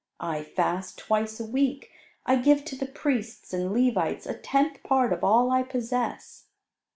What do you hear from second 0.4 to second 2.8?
fast twice a week; I give to